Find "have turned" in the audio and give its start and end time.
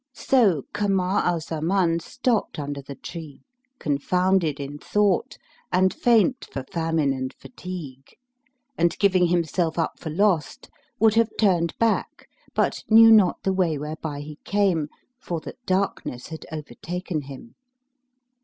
11.13-11.77